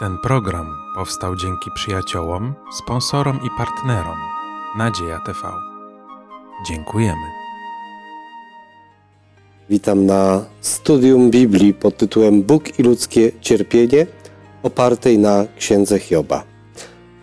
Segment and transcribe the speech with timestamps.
[0.00, 4.16] Ten program powstał dzięki przyjaciołom, sponsorom i partnerom
[4.78, 5.38] Nadzieja TV.
[6.68, 7.26] Dziękujemy.
[9.70, 14.06] Witam na studium Biblii pod tytułem Bóg i ludzkie cierpienie,
[14.62, 16.44] opartej na księdze Hioba.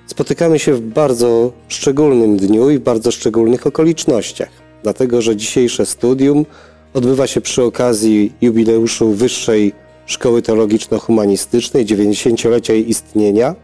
[0.07, 4.49] Spotykamy się w bardzo szczególnym dniu i w bardzo szczególnych okolicznościach,
[4.83, 6.45] dlatego że dzisiejsze studium
[6.93, 13.55] odbywa się przy okazji jubileuszu Wyższej Szkoły Teologiczno-Humanistycznej, 90-lecia jej istnienia,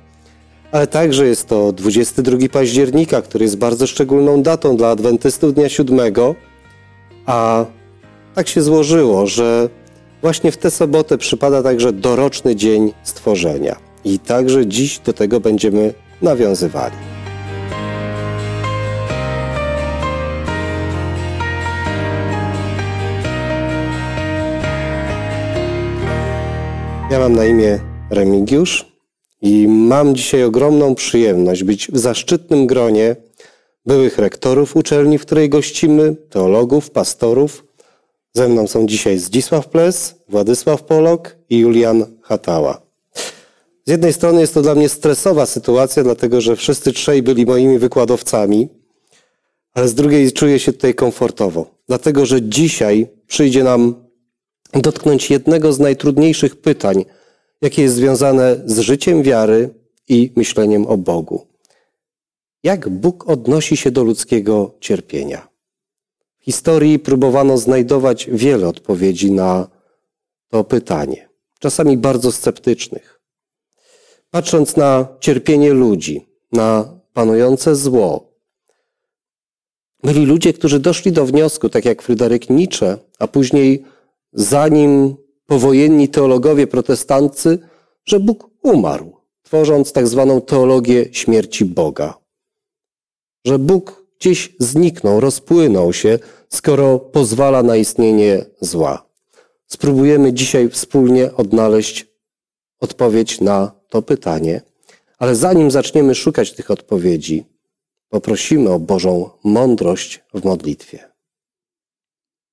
[0.71, 6.35] ale także jest to 22 października, który jest bardzo szczególną datą dla adwentystów Dnia Siódmego,
[7.25, 7.65] a
[8.35, 9.69] tak się złożyło, że
[10.21, 13.75] właśnie w tę sobotę przypada także doroczny dzień stworzenia.
[14.05, 17.12] I także dziś do tego będziemy nawiązywali.
[27.13, 28.85] Ja mam na imię Remigiusz
[29.41, 33.15] i mam dzisiaj ogromną przyjemność być w zaszczytnym gronie
[33.85, 37.65] byłych rektorów uczelni, w której gościmy, teologów, pastorów.
[38.33, 42.81] Ze mną są dzisiaj Zdzisław Ples, Władysław Polok i Julian Hatała.
[43.85, 47.79] Z jednej strony jest to dla mnie stresowa sytuacja, dlatego że wszyscy trzej byli moimi
[47.79, 48.69] wykładowcami,
[49.73, 54.02] ale z drugiej czuję się tutaj komfortowo, dlatego że dzisiaj przyjdzie nam
[54.81, 57.05] dotknąć jednego z najtrudniejszych pytań,
[57.61, 59.69] jakie jest związane z życiem wiary
[60.09, 61.47] i myśleniem o Bogu.
[62.63, 65.47] Jak Bóg odnosi się do ludzkiego cierpienia?
[66.39, 69.67] W historii próbowano znajdować wiele odpowiedzi na
[70.49, 71.29] to pytanie,
[71.59, 73.19] czasami bardzo sceptycznych.
[74.31, 78.33] Patrząc na cierpienie ludzi, na panujące zło,
[80.03, 83.85] byli ludzie, którzy doszli do wniosku, tak jak Fryderyk Nietzsche, a później
[84.33, 87.59] zanim powojenni teologowie protestanccy,
[88.05, 92.17] że Bóg umarł, tworząc tak zwaną teologię śmierci Boga.
[93.45, 96.19] Że Bóg gdzieś zniknął, rozpłynął się,
[96.49, 99.05] skoro pozwala na istnienie zła.
[99.67, 102.07] Spróbujemy dzisiaj wspólnie odnaleźć
[102.79, 104.61] odpowiedź na to pytanie,
[105.17, 107.45] ale zanim zaczniemy szukać tych odpowiedzi,
[108.09, 111.13] poprosimy o Bożą mądrość w modlitwie.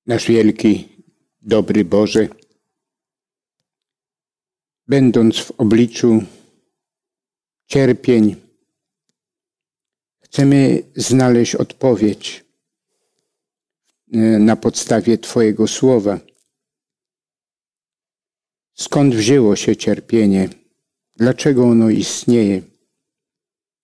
[0.07, 0.89] Nasz wielki,
[1.41, 2.27] dobry Boże,
[4.87, 6.23] będąc w obliczu
[7.67, 8.35] cierpień,
[10.19, 12.45] chcemy znaleźć odpowiedź
[14.13, 16.19] e, na podstawie Twojego słowa.
[18.73, 20.49] Skąd wzięło się cierpienie?
[21.15, 22.61] Dlaczego ono istnieje?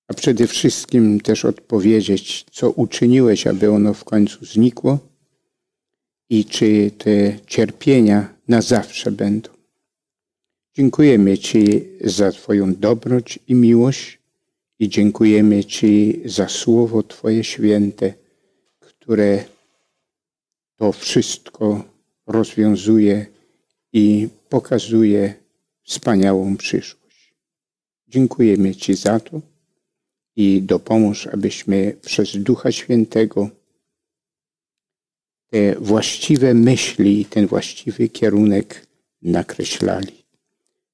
[0.07, 5.06] A przede wszystkim też odpowiedzieć, co uczyniłeś, aby ono w końcu znikło
[6.29, 9.49] i czy te cierpienia na zawsze będą.
[10.75, 14.19] Dziękujemy Ci za Twoją dobroć i miłość
[14.79, 18.13] i dziękujemy Ci za Słowo Twoje święte,
[18.79, 19.45] które
[20.75, 21.83] to wszystko
[22.27, 23.25] rozwiązuje
[23.93, 25.33] i pokazuje
[25.83, 27.33] wspaniałą przyszłość.
[28.07, 29.41] Dziękujemy Ci za to
[30.35, 33.49] i dopomóż, abyśmy przez Ducha Świętego
[35.49, 38.87] te właściwe myśli, ten właściwy kierunek
[39.21, 40.25] nakreślali.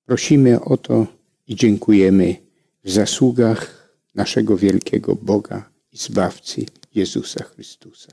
[0.06, 1.08] Prosimy o to
[1.48, 2.36] i dziękujemy
[2.84, 6.66] w zasługach naszego wielkiego Boga i Zbawcy
[6.96, 8.12] Jezusa Chrystusa.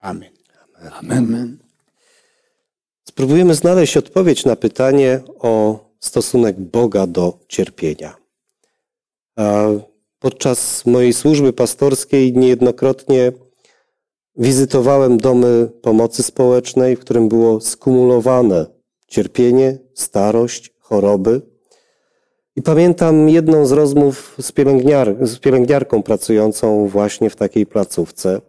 [0.00, 0.30] Amen.
[0.90, 1.18] Amen.
[1.18, 1.58] Amen.
[3.08, 8.16] Spróbujemy znaleźć odpowiedź na pytanie o stosunek Boga do cierpienia.
[10.18, 13.32] Podczas mojej służby pastorskiej niejednokrotnie
[14.36, 18.66] wizytowałem domy pomocy społecznej, w którym było skumulowane
[19.06, 21.40] cierpienie, starość, choroby.
[22.56, 28.40] I pamiętam jedną z rozmów z, pielęgniar, z pielęgniarką pracującą właśnie w takiej placówce,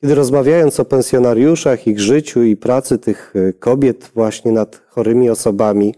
[0.00, 5.94] kiedy rozmawiając o pensjonariuszach, ich życiu i pracy tych e, kobiet właśnie nad chorymi osobami,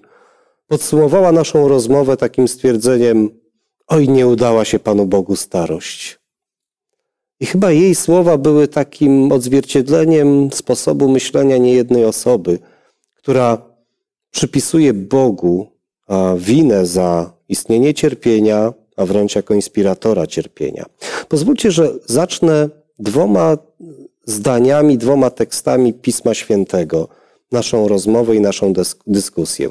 [0.66, 3.30] podsumowała naszą rozmowę takim stwierdzeniem:
[3.86, 6.21] Oj, nie udała się Panu Bogu starość.
[7.42, 12.58] I chyba jej słowa były takim odzwierciedleniem sposobu myślenia niejednej osoby,
[13.14, 13.58] która
[14.30, 15.66] przypisuje Bogu
[16.36, 20.84] winę za istnienie cierpienia, a wręcz jako inspiratora cierpienia.
[21.28, 22.68] Pozwólcie, że zacznę
[22.98, 23.58] dwoma
[24.24, 27.08] zdaniami, dwoma tekstami Pisma Świętego
[27.52, 28.72] naszą rozmowę i naszą
[29.06, 29.70] dyskusję.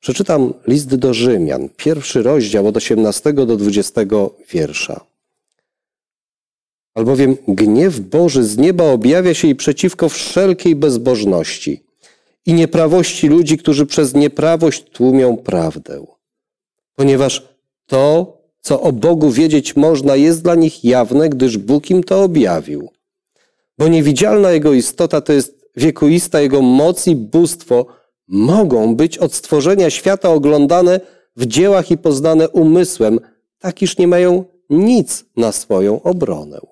[0.00, 4.00] Przeczytam list do Rzymian, pierwszy rozdział od 18 do 20
[4.52, 5.11] wiersza.
[6.94, 11.84] Albowiem gniew Boży z nieba objawia się i przeciwko wszelkiej bezbożności
[12.46, 16.04] i nieprawości ludzi, którzy przez nieprawość tłumią prawdę.
[16.94, 17.52] Ponieważ
[17.86, 22.90] To, co o Bogu wiedzieć można, jest dla nich jawne, gdyż Bóg im to objawił.
[23.78, 27.86] Bo niewidzialna Jego istota to jest wiekuista Jego moc i bóstwo,
[28.28, 31.00] mogą być od stworzenia świata oglądane
[31.36, 33.20] w dziełach i poznane umysłem,
[33.58, 36.71] tak iż nie mają nic na swoją obronę.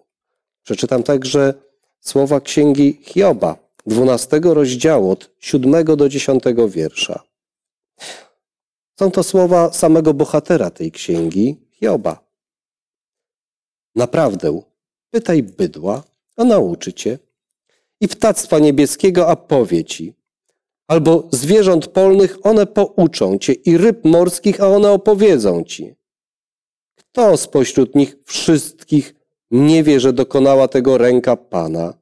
[0.64, 1.54] Przeczytam także
[2.00, 7.22] słowa księgi Hioba, 12 rozdziału od 7 do 10 wiersza.
[9.00, 12.24] Są to słowa samego bohatera tej księgi, Hioba.
[13.94, 14.62] Naprawdę,
[15.10, 16.02] pytaj bydła,
[16.36, 17.18] a nauczy cię,
[18.00, 20.14] i ptactwa niebieskiego, a powie ci,
[20.88, 25.94] albo zwierząt polnych, one pouczą cię, i ryb morskich, a one opowiedzą ci.
[26.94, 29.14] Kto spośród nich wszystkich
[29.50, 31.94] nie wie, że dokonała tego ręka Pana?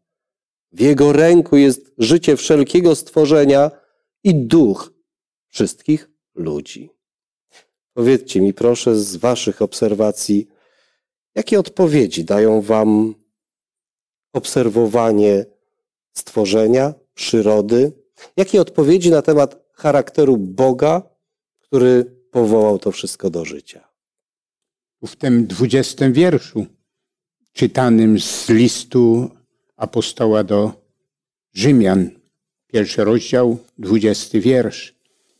[0.72, 3.70] W jego ręku jest życie wszelkiego stworzenia
[4.24, 4.92] i duch
[5.48, 6.90] wszystkich ludzi.
[7.92, 10.48] Powiedzcie mi proszę z waszych obserwacji,
[11.34, 13.14] jakie odpowiedzi dają wam
[14.32, 15.46] obserwowanie
[16.12, 17.92] stworzenia, przyrody?
[18.36, 21.02] Jakie odpowiedzi na temat charakteru Boga,
[21.58, 23.88] który powołał to wszystko do życia?
[25.06, 26.66] W tym dwudziestym wierszu,
[27.52, 29.30] czytanym z listu
[29.76, 30.72] apostoła do
[31.52, 32.10] Rzymian,
[32.66, 34.94] pierwszy rozdział, dwudziesty wiersz,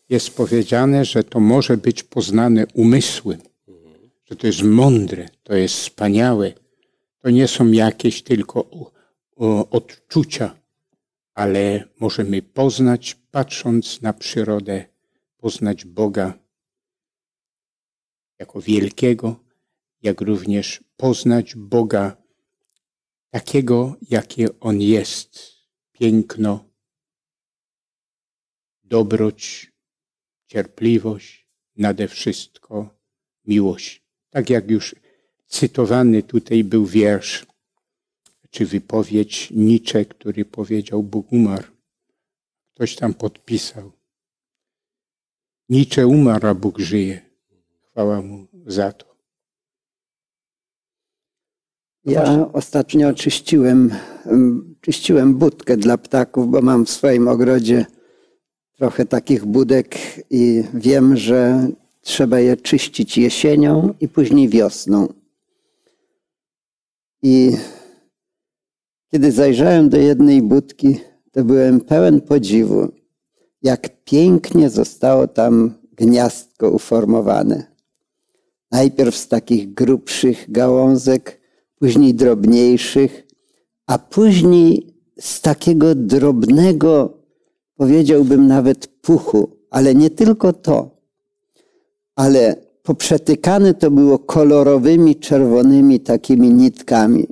[0.09, 3.39] jest powiedziane, że to może być poznane umysłem,
[4.25, 6.53] że to jest mądre, to jest wspaniałe.
[7.19, 8.65] To nie są jakieś tylko
[9.71, 10.57] odczucia,
[11.35, 14.85] ale możemy poznać, patrząc na przyrodę,
[15.37, 16.39] poznać Boga
[18.39, 19.37] jako wielkiego,
[20.03, 22.17] jak również poznać Boga
[23.31, 25.59] takiego, jakie On jest.
[25.93, 26.65] Piękno,
[28.85, 29.73] dobroć,
[30.47, 33.01] cierpliwość, nade wszystko
[33.45, 34.03] miłość.
[34.31, 34.95] Tak jak już
[35.47, 37.47] cytowany tutaj był wiersz,
[38.51, 41.67] czy wypowiedź Nietzsche, który powiedział Bóg umarł.
[42.75, 43.93] Ktoś tam podpisał.
[45.69, 47.21] Nietzsche umarł, a Bóg żyje.
[47.91, 49.08] Chwała mu za to.
[52.09, 53.91] Ja ostatnio czyściłem,
[54.81, 57.87] czyściłem budkę dla ptaków, bo mam w swoim ogrodzie
[58.77, 59.97] trochę takich budek
[60.31, 61.69] i wiem, że
[62.01, 65.13] trzeba je czyścić jesienią i później wiosną.
[67.23, 67.57] I
[69.11, 71.01] kiedy zajrzałem do jednej budki,
[71.33, 72.89] to byłem pełen podziwu,
[73.63, 77.67] jak pięknie zostało tam gniazdko uformowane.
[78.71, 81.38] Najpierw z takich grubszych gałązek,
[81.79, 83.27] później drobniejszych,
[83.87, 87.19] a później z takiego drobnego
[87.77, 90.91] powiedziałbym nawet puchu, ale nie tylko to,
[92.17, 97.27] ale poprzetykane to było kolorowymi, czerwonymi takimi nitkami.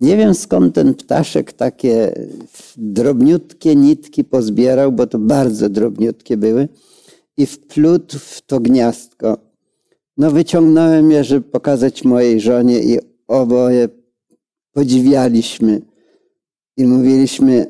[0.00, 2.12] Nie wiem skąd ten ptaszek takie
[2.76, 6.68] drobniutkie nitki pozbierał, bo to bardzo drobniutkie były
[7.36, 9.38] i wplótł w to gniazdko.
[10.16, 12.98] No wyciągnąłem je, żeby pokazać mojej żonie i
[13.28, 13.88] oboje
[14.72, 15.80] podziwialiśmy
[16.76, 17.66] i mówiliśmy,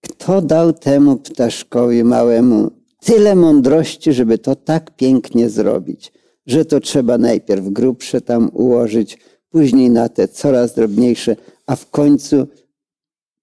[0.00, 2.70] kto dał temu ptaszkowi małemu
[3.00, 6.12] tyle mądrości, żeby to tak pięknie zrobić,
[6.46, 9.18] że to trzeba najpierw grubsze tam ułożyć,
[9.50, 11.36] później na te coraz drobniejsze,
[11.66, 12.46] a w końcu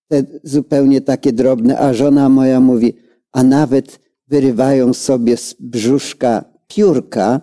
[0.07, 1.79] te zupełnie takie drobne.
[1.79, 2.93] A żona moja mówi,
[3.31, 7.41] a nawet wyrywają sobie z brzuszka piórka,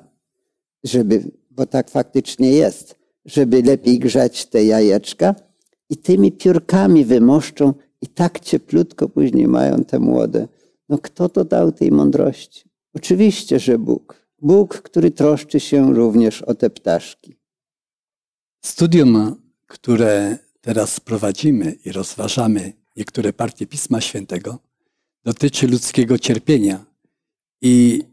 [0.85, 5.35] żeby, bo tak faktycznie jest, żeby lepiej grzać te jajeczka
[5.91, 10.49] i tymi piórkami wymoszczą i tak cieplutko później mają te młode.
[10.89, 12.65] No kto to dał tej mądrości?
[12.95, 14.27] Oczywiście, że Bóg.
[14.43, 17.37] Bóg, który troszczy się również o te ptaszki.
[18.65, 24.59] Studium, które teraz prowadzimy i rozważamy niektóre partie Pisma Świętego,
[25.25, 26.85] dotyczy ludzkiego cierpienia.
[27.61, 28.05] I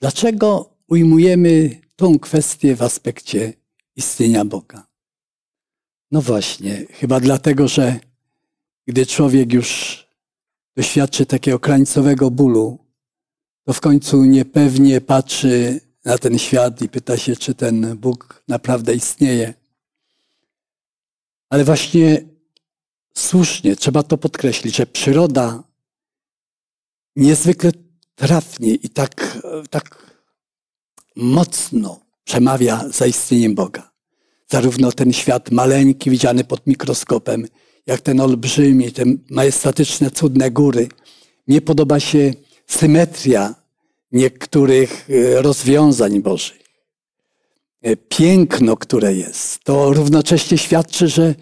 [0.00, 3.52] dlaczego ujmujemy tą kwestię w aspekcie
[3.96, 4.86] istnienia Boga?
[6.10, 8.00] No właśnie, chyba dlatego, że
[8.86, 10.02] gdy człowiek już
[10.76, 12.78] doświadczy takiego krańcowego bólu,
[13.64, 18.94] to w końcu niepewnie patrzy na ten świat i pyta się, czy ten Bóg naprawdę
[18.94, 19.54] istnieje.
[21.50, 22.24] Ale właśnie
[23.14, 25.62] słusznie trzeba to podkreślić, że przyroda
[27.16, 27.72] niezwykle
[28.14, 29.38] trafnie i tak,
[29.70, 30.05] tak
[31.16, 33.90] mocno przemawia za istnieniem Boga.
[34.48, 37.46] Zarówno ten świat maleńki, widziany pod mikroskopem,
[37.86, 40.88] jak ten olbrzymi, te majestatyczne, cudne góry.
[41.46, 42.34] Mnie podoba się
[42.66, 43.54] symetria
[44.12, 46.62] niektórych e, rozwiązań Bożych,
[47.82, 51.34] e, piękno, które jest, to równocześnie świadczy, że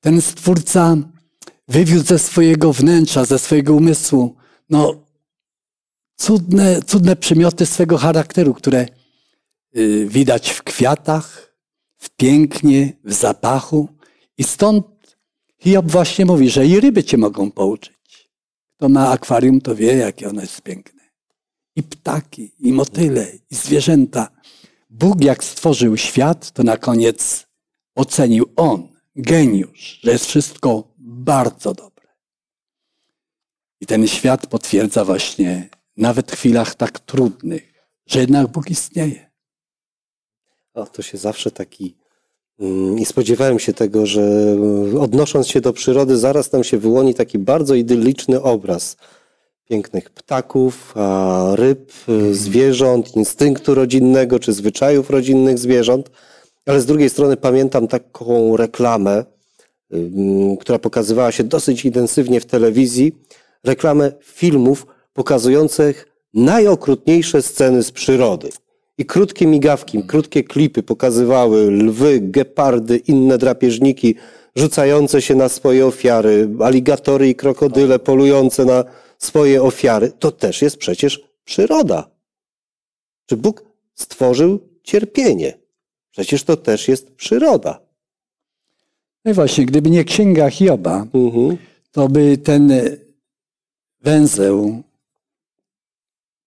[0.00, 0.96] ten Stwórca
[1.68, 4.36] wywiózł ze swojego wnętrza, ze swojego umysłu,
[4.70, 4.94] no,
[6.16, 8.86] cudne, cudne przymioty swego charakteru, które
[10.06, 11.56] widać w kwiatach,
[11.96, 13.88] w pięknie, w zapachu.
[14.38, 14.86] I stąd
[15.58, 18.30] Hiob właśnie mówi, że i ryby cię mogą pouczyć.
[18.76, 21.02] Kto ma akwarium, to wie, jakie ono jest piękne.
[21.76, 24.30] I ptaki, i motyle, i zwierzęta.
[24.90, 27.46] Bóg, jak stworzył świat, to na koniec
[27.94, 32.08] ocenił on, geniusz, że jest wszystko bardzo dobre.
[33.80, 37.74] I ten świat potwierdza właśnie nawet w chwilach tak trudnych,
[38.06, 39.33] że jednak Bóg istnieje.
[40.74, 41.94] O, to się zawsze taki.
[42.60, 47.14] mm, I spodziewałem się tego, że mm, odnosząc się do przyrody, zaraz nam się wyłoni
[47.14, 48.96] taki bardzo idylliczny obraz
[49.68, 50.94] pięknych ptaków,
[51.54, 56.10] ryb, y, zwierząt, instynktu rodzinnego czy zwyczajów rodzinnych zwierząt.
[56.66, 59.24] Ale z drugiej strony pamiętam taką reklamę,
[59.94, 63.12] ym, która pokazywała się dosyć intensywnie w telewizji,
[63.64, 68.48] reklamę filmów pokazujących najokrutniejsze sceny z przyrody.
[68.98, 74.14] I krótkie migawki, krótkie klipy pokazywały lwy, gepardy, inne drapieżniki
[74.56, 78.84] rzucające się na swoje ofiary, aligatory i krokodyle polujące na
[79.18, 80.12] swoje ofiary.
[80.18, 82.10] To też jest przecież przyroda.
[83.26, 85.58] Czy Bóg stworzył cierpienie?
[86.10, 87.80] Przecież to też jest przyroda.
[89.24, 91.56] No i właśnie, gdyby nie księga Hioba, Mhm.
[91.92, 92.72] to by ten
[94.00, 94.82] węzeł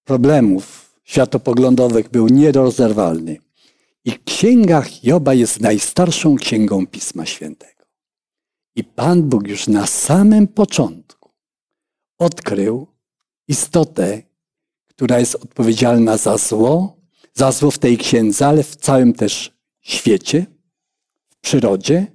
[0.04, 3.37] problemów światopoglądowych był nierozerwalny.
[4.05, 7.85] I księga Hioba jest najstarszą księgą Pisma Świętego.
[8.75, 11.29] I Pan Bóg już na samym początku
[12.17, 12.87] odkrył
[13.47, 14.21] istotę,
[14.87, 16.97] która jest odpowiedzialna za zło,
[17.33, 20.45] za zło w tej księdze, ale w całym też świecie,
[21.29, 22.07] w przyrodzie.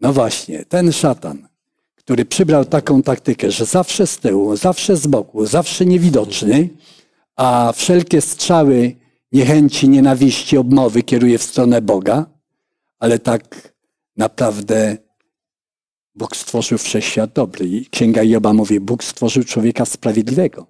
[0.00, 1.48] No właśnie, ten szatan,
[1.94, 6.68] który przybrał taką taktykę, że zawsze z tyłu, zawsze z boku, zawsze niewidoczny,
[7.38, 8.96] a wszelkie strzały
[9.32, 12.26] niechęci, nienawiści, obmowy kieruje w stronę Boga,
[12.98, 13.72] ale tak
[14.16, 14.96] naprawdę
[16.14, 17.66] Bóg stworzył wszechświat dobry.
[17.66, 20.66] I Księga Joba mówi, Bóg stworzył człowieka sprawiedliwego.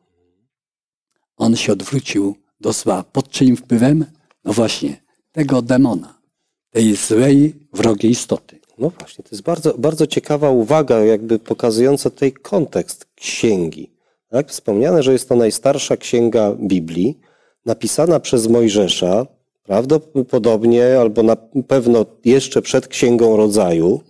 [1.37, 3.05] On się odwrócił do zła.
[3.13, 4.05] Pod czyim wpływem?
[4.45, 6.21] No właśnie, tego demona,
[6.71, 8.61] tej złej, wrogiej istoty.
[8.79, 13.98] No właśnie, to jest bardzo, bardzo ciekawa uwaga, jakby pokazująca tutaj kontekst księgi.
[14.31, 14.51] Tak?
[14.51, 17.19] Wspomniane, że jest to najstarsza księga Biblii,
[17.67, 19.27] napisana przez Mojżesza,
[19.65, 21.37] prawdopodobnie albo na
[21.69, 24.01] pewno jeszcze przed Księgą Rodzaju,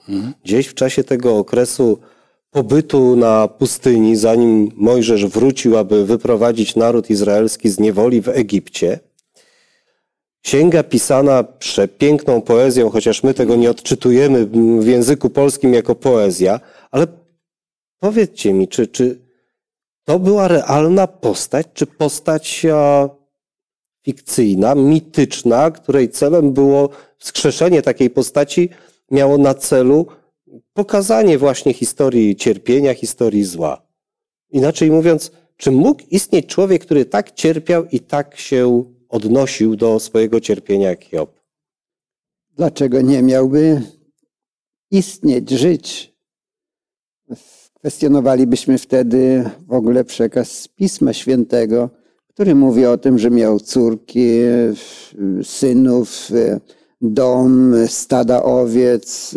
[0.45, 1.99] gdzieś w czasie tego okresu
[2.51, 8.99] pobytu na pustyni, zanim Mojżesz wrócił, aby wyprowadzić naród izraelski z niewoli w Egipcie.
[10.43, 14.47] Księga pisana przepiękną poezją, chociaż my tego nie odczytujemy
[14.81, 16.61] w języku polskim jako poezja,
[16.91, 17.07] ale
[18.01, 19.28] powiedzcie mi, czy, czy
[20.09, 23.09] to była realna postać, czy postać a,
[24.05, 26.89] fikcyjna, mityczna, której celem było
[27.19, 28.69] wskrzeszenie takiej postaci,
[29.11, 30.07] miało na celu
[30.73, 33.83] pokazanie właśnie historii cierpienia, historii zła.
[34.51, 40.41] Inaczej mówiąc, czy mógł istnieć człowiek, który tak cierpiał i tak się odnosił do swojego
[40.41, 41.41] cierpienia jak Job?
[42.57, 43.83] Dlaczego nie miałby
[44.91, 46.18] istnieć, żyć?
[47.79, 51.91] Kwestionowalibyśmy wtedy w ogóle przekaz Pisma Świętego,
[52.29, 54.29] który mówi o tym, że miał córki,
[55.43, 56.29] synów,
[57.01, 59.35] dom, stada owiec,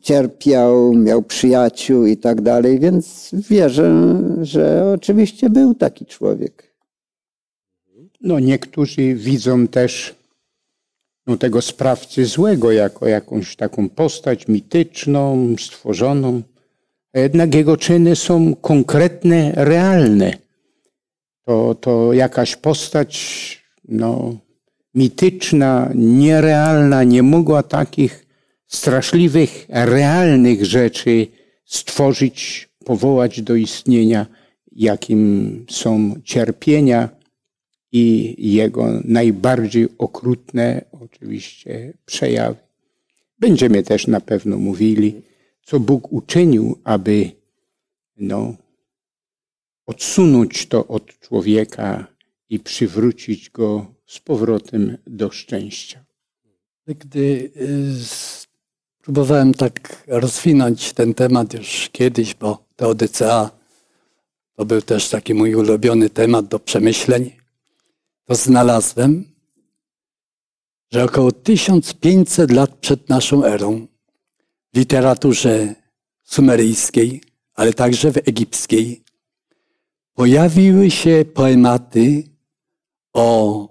[0.00, 6.74] cierpiał, miał przyjaciół i tak dalej, więc wierzę, że oczywiście był taki człowiek.
[8.20, 10.19] No niektórzy widzą też
[11.30, 16.42] no, tego sprawcy złego jako jakąś taką postać mityczną, stworzoną.
[17.12, 20.32] A jednak jego czyny są konkretne, realne.
[21.46, 23.12] To, to jakaś postać
[23.88, 24.36] no,
[24.94, 28.26] mityczna, nierealna nie mogła takich
[28.66, 31.26] straszliwych, realnych rzeczy
[31.64, 34.26] stworzyć, powołać do istnienia,
[34.72, 37.08] jakim są cierpienia
[37.92, 42.56] i jego najbardziej okrutne oczywiście przejawy.
[43.38, 45.22] Będziemy też na pewno mówili,
[45.62, 47.30] co Bóg uczynił, aby
[48.16, 48.54] no,
[49.86, 52.06] odsunąć to od człowieka
[52.48, 56.04] i przywrócić go z powrotem do szczęścia.
[56.86, 57.94] Gdy y,
[59.02, 63.50] próbowałem tak rozwinąć ten temat już kiedyś, bo Teodycea
[64.56, 67.39] to był też taki mój ulubiony temat do przemyśleń,
[68.24, 69.24] to znalazłem,
[70.92, 73.86] że około 1500 lat przed naszą erą
[74.74, 75.74] w literaturze
[76.22, 77.22] sumeryjskiej,
[77.54, 79.04] ale także w egipskiej,
[80.14, 82.22] pojawiły się poematy
[83.12, 83.68] o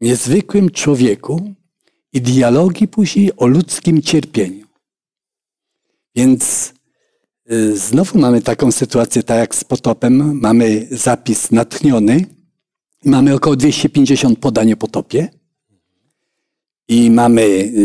[0.00, 1.54] niezwykłym człowieku
[2.12, 4.66] i dialogi później o ludzkim cierpieniu.
[6.14, 6.72] Więc
[7.52, 12.24] y, znowu mamy taką sytuację, tak jak z potopem, mamy zapis natchniony,
[13.04, 15.28] mamy około 250 podań o potopie
[16.88, 17.42] i mamy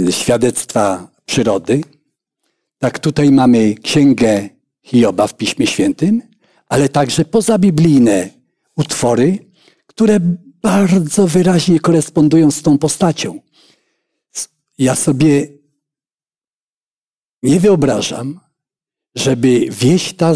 [0.08, 1.82] y, świadectwa przyrody.
[2.80, 4.50] Tak tutaj mamy księgę
[4.84, 6.22] Hioba w Piśmie Świętym,
[6.68, 8.30] ale także pozabiblijne
[8.76, 9.38] utwory,
[9.86, 10.20] które
[10.62, 13.40] bardzo wyraźnie korespondują z tą postacią.
[14.78, 15.48] Ja sobie
[17.44, 18.40] nie wyobrażam,
[19.16, 20.34] żeby wieś ta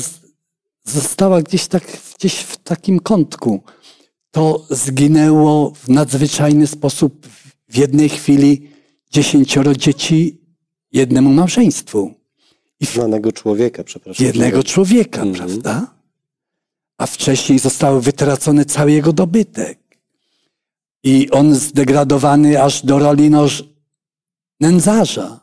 [0.83, 1.83] została gdzieś, tak,
[2.17, 3.63] gdzieś w takim kątku.
[4.31, 7.27] To zginęło w nadzwyczajny sposób
[7.69, 8.69] w jednej chwili
[9.11, 10.41] dziesięcioro dzieci
[10.91, 12.13] jednemu małżeństwu.
[12.79, 14.25] I Znanego człowieka, przepraszam.
[14.25, 15.35] Jednego człowieka, mhm.
[15.35, 15.95] prawda?
[16.97, 19.79] A wcześniej został wytracony cały jego dobytek.
[21.03, 23.47] I on zdegradowany aż do roli no,
[24.59, 25.39] nędzarza.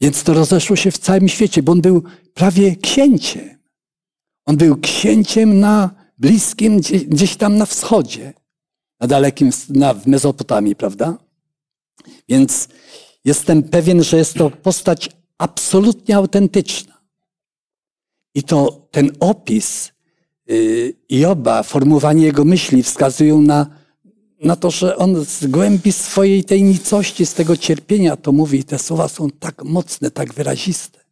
[0.00, 2.02] Więc to rozeszło się w całym świecie, bo on był
[2.34, 3.58] prawie księciem.
[4.46, 8.32] On był księciem na bliskim, gdzieś tam na wschodzie,
[9.00, 11.18] na dalekim, na, w Mezopotamii, prawda?
[12.28, 12.68] Więc
[13.24, 17.00] jestem pewien, że jest to postać absolutnie autentyczna.
[18.34, 19.92] I to ten opis
[20.50, 23.86] y, Joba, formułowanie jego myśli wskazują na
[24.40, 28.64] na to, że on z głębi swojej tej nicości, z tego cierpienia to mówi.
[28.64, 31.05] Te słowa są tak mocne, tak wyraziste.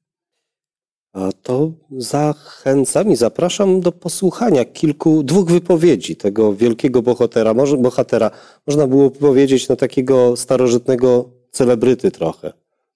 [1.14, 7.54] A to zachęcam i zapraszam do posłuchania kilku, dwóch wypowiedzi tego wielkiego bohatera.
[7.54, 8.30] Może, bohatera.
[8.66, 12.52] Można było powiedzieć no, takiego starożytnego celebryty trochę.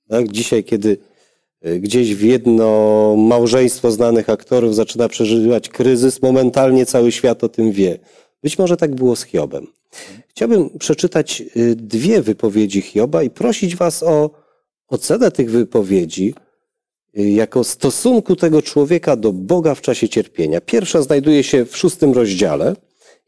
[0.09, 0.29] Tak?
[0.29, 0.97] Dzisiaj, kiedy
[1.67, 7.73] y, gdzieś w jedno małżeństwo znanych aktorów zaczyna przeżywać kryzys, momentalnie cały świat o tym
[7.73, 7.99] wie.
[8.43, 9.67] Być może tak było z Hiobem.
[10.29, 14.31] Chciałbym przeczytać y, dwie wypowiedzi Hioba i prosić Was o
[14.89, 16.35] ocenę tych wypowiedzi
[17.19, 20.61] jako stosunku tego człowieka do Boga w czasie cierpienia.
[20.61, 22.77] Pierwsza znajduje się w szóstym rozdziale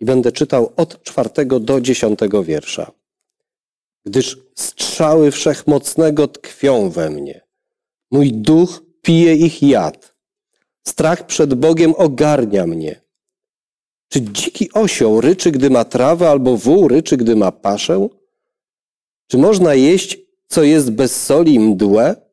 [0.00, 2.90] i będę czytał od czwartego do dziesiątego wiersza.
[4.05, 7.40] Gdyż strzały wszechmocnego tkwią we mnie.
[8.11, 10.14] Mój duch pije ich jad.
[10.87, 13.00] Strach przed Bogiem ogarnia mnie.
[14.09, 18.09] Czy dziki osioł ryczy, gdy ma trawę, albo wół ryczy, gdy ma paszę?
[19.26, 22.29] Czy można jeść, co jest bez soli i mdłe?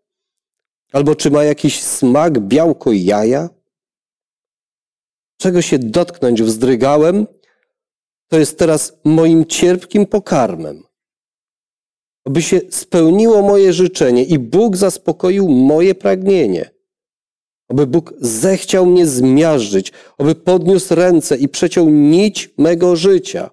[0.94, 3.50] Albo czy ma jakiś smak, białko jaja?
[5.38, 7.28] Czego się dotknąć wzdrygałem,
[8.28, 10.84] to jest teraz moim cierpkim pokarmem.
[12.26, 16.70] Aby się spełniło moje życzenie i Bóg zaspokoił moje pragnienie.
[17.70, 23.50] Oby Bóg zechciał mnie zmiażdżyć, oby podniósł ręce i przeciął nić mego życia.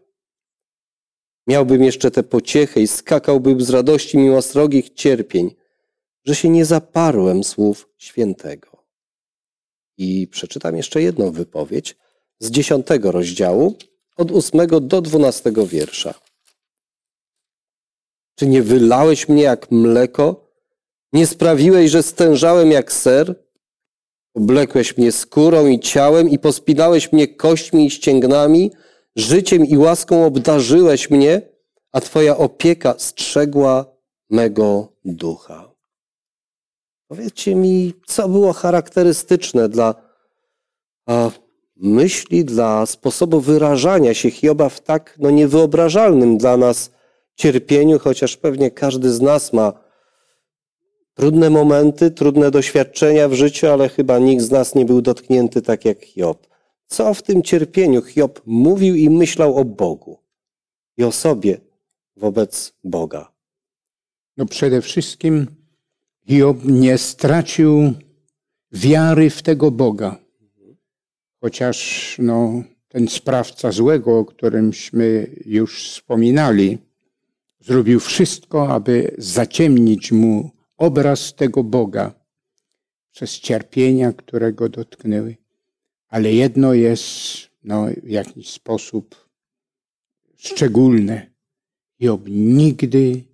[1.46, 5.54] Miałbym jeszcze tę pociechę i skakałbym z radości mimo srogich cierpień,
[6.24, 8.84] że się nie zaparłem słów świętego.
[9.98, 11.96] I przeczytam jeszcze jedną wypowiedź
[12.38, 13.76] z dziesiątego rozdziału,
[14.16, 16.14] od ósmego do dwunastego wiersza.
[18.34, 20.50] Czy nie wylałeś mnie jak mleko?
[21.12, 23.44] Nie sprawiłeś, że stężałem jak ser?
[24.34, 28.70] Oblekłeś mnie skórą i ciałem i pospinałeś mnie kośćmi i ścięgnami,
[29.16, 31.42] życiem i łaską obdarzyłeś mnie,
[31.92, 33.86] a Twoja opieka strzegła
[34.30, 35.73] mego ducha.
[37.16, 39.94] Powiedzcie mi, co było charakterystyczne dla
[41.06, 41.30] a,
[41.76, 46.90] myśli, dla sposobu wyrażania się Hioba w tak no, niewyobrażalnym dla nas
[47.36, 49.84] cierpieniu, chociaż pewnie każdy z nas ma
[51.14, 55.84] Trudne momenty, trudne doświadczenia w życiu, ale chyba nikt z nas nie był dotknięty tak
[55.84, 56.46] jak Hiob.
[56.86, 60.18] Co w tym cierpieniu Hiob mówił i myślał o Bogu
[60.96, 61.60] i o sobie
[62.16, 63.32] wobec Boga?
[64.36, 65.63] No przede wszystkim
[66.26, 67.92] Hiob nie stracił
[68.72, 70.18] wiary w tego Boga.
[71.40, 76.78] Chociaż no, ten sprawca złego, o którymśmy już wspominali,
[77.60, 82.14] zrobił wszystko, aby zaciemnić mu obraz tego Boga
[83.10, 85.36] przez cierpienia, które go dotknęły.
[86.08, 87.06] Ale jedno jest
[87.64, 89.28] no, w jakiś sposób
[90.36, 91.34] szczególne.
[92.00, 93.24] Job nigdy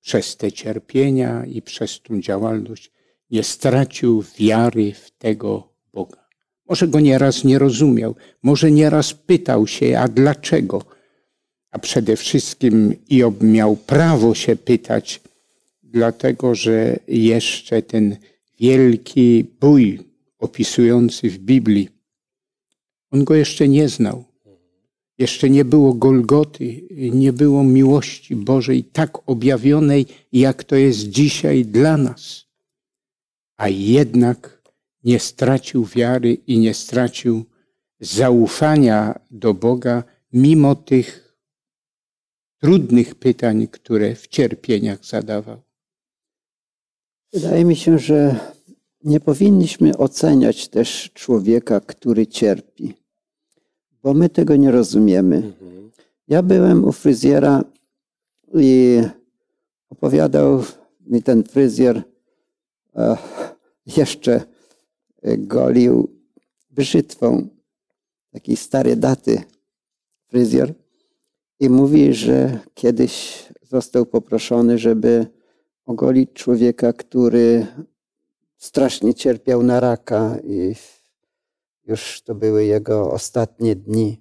[0.00, 2.92] przez te cierpienia i przez tą działalność
[3.30, 6.28] nie stracił wiary w tego Boga.
[6.68, 10.82] Może go nieraz nie rozumiał, może nieraz pytał się, a dlaczego?
[11.70, 15.20] A przede wszystkim Job miał prawo się pytać,
[15.82, 18.16] dlatego że jeszcze ten
[18.60, 20.00] wielki bój
[20.38, 21.88] opisujący w Biblii,
[23.10, 24.29] on go jeszcze nie znał.
[25.20, 31.96] Jeszcze nie było Golgoty, nie było miłości Bożej tak objawionej, jak to jest dzisiaj dla
[31.96, 32.46] nas.
[33.56, 34.62] A jednak
[35.04, 37.44] nie stracił wiary i nie stracił
[38.00, 41.36] zaufania do Boga, mimo tych
[42.60, 45.62] trudnych pytań, które w cierpieniach zadawał.
[47.32, 48.40] Wydaje mi się, że
[49.04, 52.99] nie powinniśmy oceniać też człowieka, który cierpi,
[54.02, 55.52] bo my tego nie rozumiemy.
[56.28, 57.64] Ja byłem u fryzjera
[58.54, 59.00] i
[59.90, 60.62] opowiadał
[61.06, 62.02] mi ten fryzjer,
[63.96, 64.42] jeszcze
[65.38, 66.08] golił
[66.70, 67.48] brzytwą,
[68.32, 69.42] takiej starej daty
[70.28, 70.74] fryzjer
[71.60, 75.26] i mówi, że kiedyś został poproszony, żeby
[75.86, 77.66] ogolić człowieka, który
[78.56, 80.74] strasznie cierpiał na raka i
[81.86, 84.20] już to były jego ostatnie dni.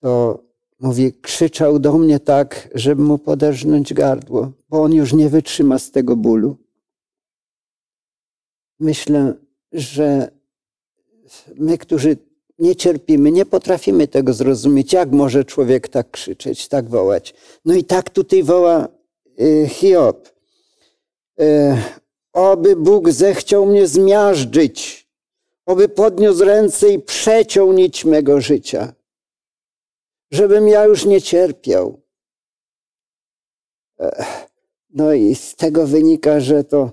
[0.00, 0.42] To
[0.80, 5.90] mówi, krzyczał do mnie tak, żeby mu poderżnąć gardło, bo on już nie wytrzyma z
[5.90, 6.56] tego bólu.
[8.80, 9.34] Myślę,
[9.72, 10.30] że
[11.56, 12.16] my, którzy
[12.58, 17.34] nie cierpimy, nie potrafimy tego zrozumieć, jak może człowiek tak krzyczeć, tak wołać.
[17.64, 18.88] No i tak tutaj woła
[19.40, 20.28] y, Hiob.
[21.40, 21.76] Y,
[22.32, 25.05] oby Bóg zechciał mnie zmiażdżyć,
[25.66, 28.92] oby podniósł ręce i przeciął nić mego życia,
[30.30, 32.00] żebym ja już nie cierpiał.
[34.90, 36.92] No i z tego wynika, że to,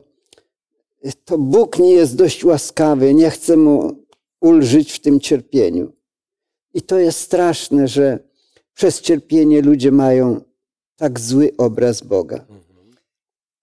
[1.26, 4.06] to Bóg nie jest dość łaskawy, nie chce mu
[4.42, 5.94] ulżyć w tym cierpieniu.
[6.74, 8.20] I to jest straszne, że
[8.74, 10.42] przez cierpienie ludzie mają
[10.96, 12.46] tak zły obraz Boga.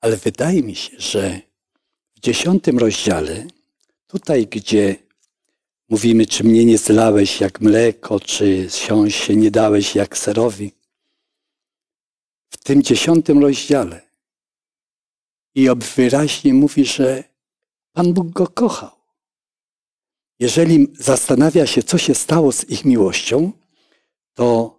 [0.01, 1.41] Ale wydaje mi się, że
[2.17, 3.47] w dziesiątym rozdziale,
[4.11, 4.97] tutaj gdzie
[5.89, 10.73] mówimy, czy mnie nie zlałeś jak mleko, czy siąść się nie dałeś jak serowi,
[12.51, 14.11] w tym dziesiątym rozdziale
[15.55, 17.25] Job wyraźnie mówi, że
[17.93, 18.91] Pan Bóg go kochał.
[20.39, 23.53] Jeżeli zastanawia się, co się stało z ich miłością,
[24.35, 24.79] to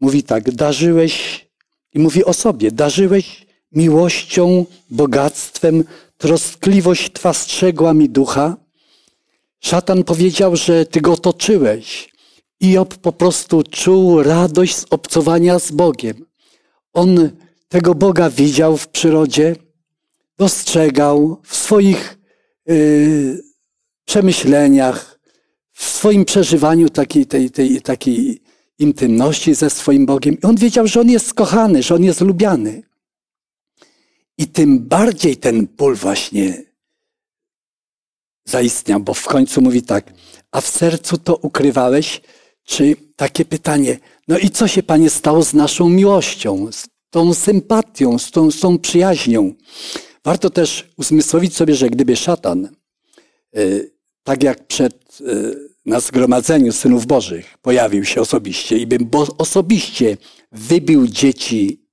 [0.00, 1.46] mówi tak, darzyłeś,
[1.92, 5.84] i mówi o sobie, darzyłeś miłością, bogactwem,
[6.24, 8.56] troskliwość Twa strzegła mi ducha.
[9.60, 12.12] Szatan powiedział, że Ty go toczyłeś.
[12.60, 16.26] I Job po prostu czuł radość z obcowania z Bogiem.
[16.92, 17.30] On
[17.68, 19.56] tego Boga widział w przyrodzie,
[20.38, 22.18] dostrzegał w swoich
[22.66, 23.42] yy,
[24.04, 25.18] przemyśleniach,
[25.72, 28.42] w swoim przeżywaniu takiej, tej, tej, takiej
[28.78, 30.34] intymności ze swoim Bogiem.
[30.42, 32.82] I on wiedział, że on jest skochany, że on jest lubiany.
[34.38, 36.62] I tym bardziej ten ból właśnie
[38.44, 40.12] zaistniał, bo w końcu mówi tak,
[40.50, 42.20] a w sercu to ukrywałeś?
[42.64, 48.18] Czy takie pytanie, no i co się Panie stało z naszą miłością, z tą sympatią,
[48.18, 49.54] z tą, z tą przyjaźnią?
[50.24, 52.68] Warto też uzmysłowić sobie, że gdyby szatan,
[53.56, 60.16] y, tak jak przed, y, na zgromadzeniu synów Bożych pojawił się osobiście i bym osobiście
[60.52, 61.88] wybił dzieci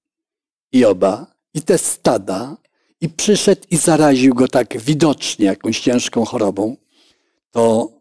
[0.74, 2.58] Joba i te stada
[3.02, 6.78] i przyszedł i zaraził go tak widocznie jakąś ciężką chorobą,
[7.52, 7.92] to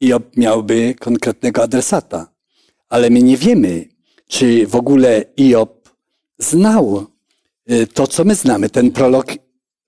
[0.00, 2.32] Job miałby konkretnego adresata.
[2.88, 3.88] Ale my nie wiemy,
[4.28, 5.90] czy w ogóle Job
[6.38, 7.06] znał
[7.70, 9.26] y, to, co my znamy, ten prolog,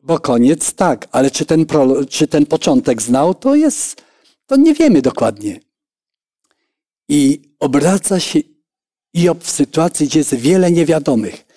[0.02, 4.02] bo koniec tak, ale czy ten, prolog, czy ten początek znał, to jest,
[4.46, 5.60] to nie wiemy dokładnie.
[7.08, 8.40] I obraca się
[9.14, 11.47] Job w sytuacji, gdzie jest wiele niewiadomych,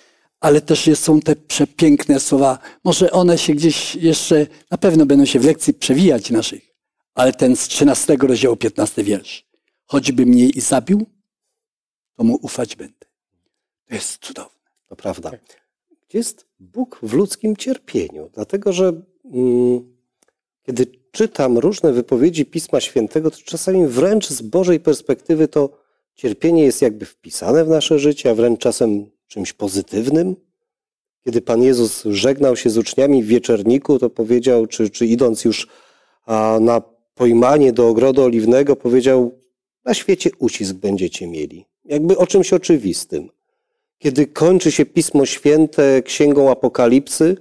[0.42, 2.60] ale też są te przepiękne słowa.
[2.84, 6.76] Może one się gdzieś jeszcze, na pewno będą się w lekcji przewijać naszych,
[7.14, 9.46] ale ten z 13 rozdziału 15 wiersz.
[9.86, 11.06] Choćby mnie i zabił,
[12.16, 13.06] to mu ufać będę.
[13.88, 14.70] To jest cudowne.
[14.88, 15.32] To prawda.
[16.14, 18.30] Jest Bóg w ludzkim cierpieniu?
[18.34, 19.02] Dlatego, że
[19.34, 19.98] mm,
[20.64, 25.78] kiedy czytam różne wypowiedzi Pisma Świętego, to czasami wręcz z Bożej perspektywy to
[26.16, 30.36] cierpienie jest jakby wpisane w nasze życie, a wręcz czasem czymś pozytywnym.
[31.26, 35.68] Kiedy Pan Jezus żegnał się z uczniami w wieczerniku, to powiedział, czy, czy idąc już
[36.62, 36.82] na
[37.16, 39.32] pojmanie do ogrodu oliwnego, powiedział:
[39.86, 41.66] Na świecie ucisk będziecie mieli.
[41.86, 43.30] Jakby o czymś oczywistym.
[43.98, 47.38] Kiedy kończy się Pismo Święte księgą Apokalipsy,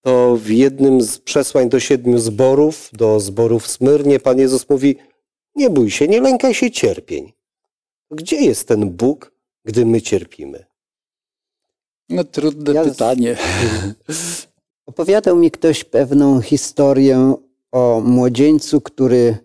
[0.00, 4.96] to w jednym z przesłań do siedmiu zborów, do zborów Smyrnie, Pan Jezus mówi:
[5.54, 7.32] Nie bój się, nie lękaj się cierpień.
[8.10, 9.32] Gdzie jest ten Bóg,
[9.64, 10.65] gdy my cierpimy?
[12.08, 13.36] No trudne Ja z- pytanie.
[14.86, 17.34] Opowiadał mi ktoś pewną historię
[17.72, 19.36] o młodzieńcu, który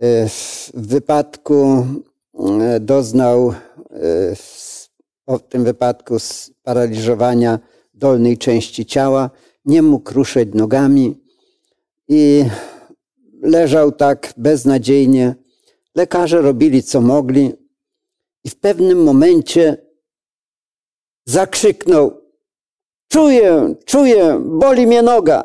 [0.00, 1.86] e, w wypadku
[2.60, 3.54] e, doznał e,
[4.30, 4.90] s-
[5.26, 7.58] o tym wypadku sparaliżowania
[7.94, 9.30] dolnej części ciała,
[9.64, 11.20] nie mógł ruszać nogami
[12.08, 12.44] i
[13.42, 15.34] leżał tak beznadziejnie.
[15.94, 17.52] Lekarze robili co mogli
[18.44, 19.85] i w pewnym momencie
[21.26, 22.20] zakrzyknął:
[23.08, 25.42] Czuję, czuję, boli mnie noga.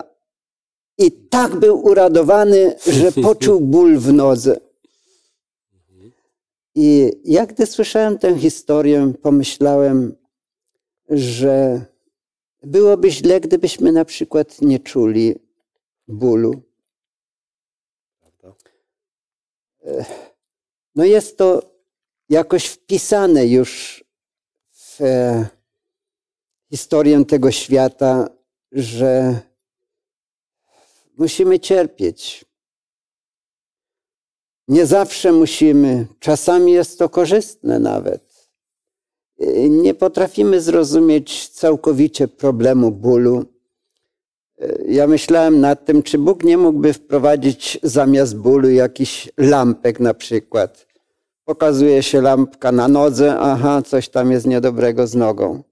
[0.97, 4.59] I tak był uradowany, że poczuł ból w nodze.
[6.75, 10.15] I jak gdy słyszałem tę historię, pomyślałem,
[11.09, 11.85] że
[12.63, 15.35] byłoby źle, gdybyśmy na przykład nie czuli
[16.07, 16.61] bólu.
[20.95, 21.61] No jest to
[22.29, 24.03] jakoś wpisane już
[24.71, 25.60] w e,
[26.71, 28.29] historię tego świata,
[28.71, 29.39] że
[31.17, 32.45] musimy cierpieć.
[34.67, 38.49] Nie zawsze musimy, czasami jest to korzystne nawet.
[39.69, 43.45] Nie potrafimy zrozumieć całkowicie problemu bólu.
[44.87, 50.87] Ja myślałem nad tym, czy Bóg nie mógłby wprowadzić zamiast bólu jakiś lampek na przykład.
[51.45, 55.70] Pokazuje się lampka na nodze, aha, coś tam jest niedobrego z nogą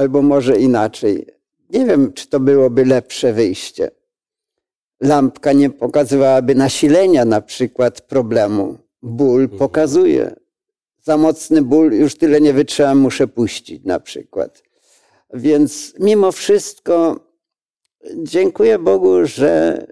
[0.00, 1.26] albo może inaczej.
[1.70, 3.90] Nie wiem, czy to byłoby lepsze wyjście.
[5.00, 8.78] Lampka nie pokazywałaby nasilenia na przykład problemu.
[9.02, 10.36] Ból pokazuje.
[11.02, 14.62] Za mocny ból już tyle nie wytrzymam, muszę puścić na przykład.
[15.34, 17.20] Więc mimo wszystko
[18.16, 19.86] dziękuję Bogu, że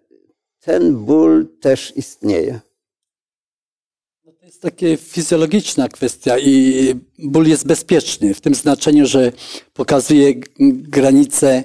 [0.61, 2.61] ten ból też istnieje.
[4.65, 9.33] Jest taka fizjologiczna kwestia i ból jest bezpieczny w tym znaczeniu, że
[9.73, 10.35] pokazuje
[10.99, 11.65] granice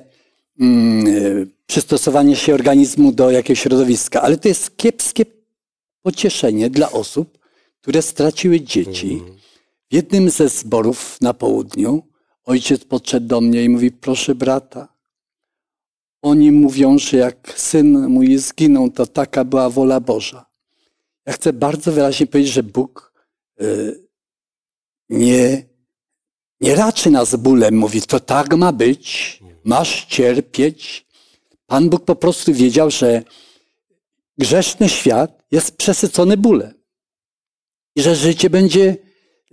[0.59, 4.21] mm, przystosowania się organizmu do jakiegoś środowiska.
[4.21, 5.25] Ale to jest kiepskie
[6.01, 7.37] pocieszenie dla osób,
[7.81, 9.21] które straciły dzieci.
[9.91, 12.03] W jednym ze zborów na południu
[12.45, 14.87] ojciec podszedł do mnie i mówi: Proszę brata,
[16.21, 20.52] oni mówią, że jak syn mój zginął, to taka była wola Boża.
[21.25, 23.13] Ja chcę bardzo wyraźnie powiedzieć, że Bóg
[23.61, 24.07] y,
[25.09, 25.65] nie,
[26.61, 27.75] nie raczy nas bólem.
[27.75, 31.05] Mówi, to tak ma być, masz cierpieć.
[31.65, 33.23] Pan Bóg po prostu wiedział, że
[34.37, 36.73] grzeszny świat jest przesycony bólem.
[37.95, 38.97] I że życie będzie,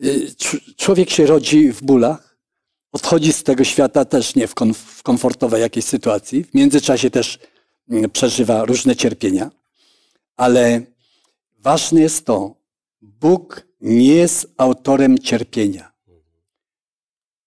[0.04, 2.36] y, cz- człowiek się rodzi w bólach,
[2.92, 6.44] odchodzi z tego świata też nie w, w komfortowej jakiejś sytuacji.
[6.44, 7.38] W międzyczasie też
[7.90, 9.50] mm, przeżywa różne cierpienia.
[10.36, 10.82] Ale
[11.62, 12.54] ważne jest to,
[13.00, 15.92] Bóg nie jest autorem cierpienia.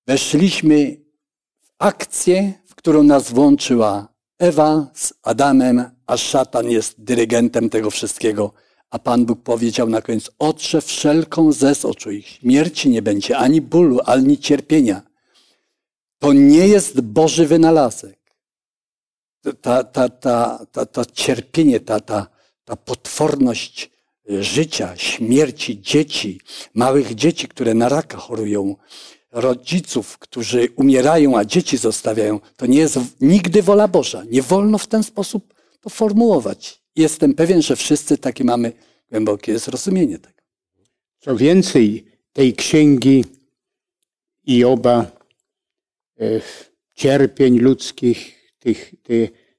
[0.08, 0.98] Weszliśmy
[1.62, 8.54] w akcję, w którą nas włączyła Ewa z Adamem, a szatan jest dyrygentem tego wszystkiego.
[8.90, 12.28] A Pan Bóg powiedział na koniec, otrze wszelką ze z oczu ich.
[12.28, 15.02] Śmierci nie będzie, ani bólu, ani cierpienia.
[16.20, 18.20] To nie jest Boży wynalazek.
[19.62, 22.28] Ta, ta, ta, ta, ta cierpienie, ta, ta,
[22.66, 23.93] ta potworność
[24.28, 26.42] życia, śmierci dzieci,
[26.74, 28.76] małych dzieci, które na raka chorują,
[29.32, 34.24] rodziców, którzy umierają, a dzieci zostawiają, to nie jest nigdy wola Boża.
[34.32, 36.82] Nie wolno w ten sposób to formułować.
[36.96, 38.72] Jestem pewien, że wszyscy takie mamy
[39.10, 40.42] głębokie zrozumienie tego.
[41.20, 43.26] Co więcej, tej księgi
[44.48, 45.12] Ioba,
[46.20, 46.42] e,
[46.96, 49.14] cierpień ludzkich, tych, te,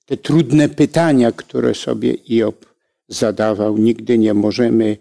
[0.06, 2.73] te trudne pytania, które sobie Iob
[3.14, 4.96] zadawał, nigdy nie możemy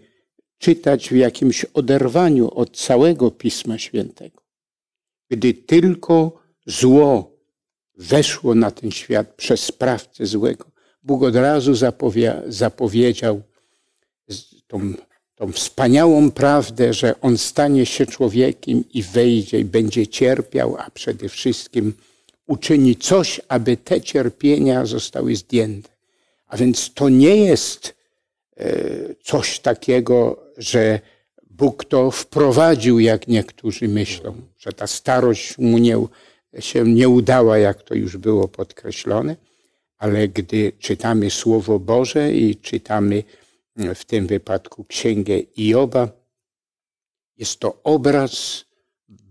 [0.58, 4.42] czytać w jakimś oderwaniu od całego Pisma Świętego.
[5.30, 7.36] Gdy tylko zło
[7.98, 13.42] weszło na ten świat przez sprawcę złego, Bóg od razu zapowie- zapowiedział
[14.66, 14.94] tą,
[15.34, 21.28] tą wspaniałą prawdę, że On stanie się człowiekiem i wejdzie i będzie cierpiał, a przede
[21.28, 21.92] wszystkim
[22.46, 25.90] uczyni coś, aby te cierpienia zostały zdjęte.
[26.46, 27.94] A więc to nie jest
[29.22, 31.00] coś takiego, że
[31.50, 35.96] Bóg to wprowadził, jak niektórzy myślą, że ta starość mu nie,
[36.58, 39.36] się nie udała, jak to już było podkreślone,
[39.98, 43.22] ale gdy czytamy Słowo Boże i czytamy
[43.94, 46.08] w tym wypadku Księgę Ioba,
[47.36, 48.64] jest to obraz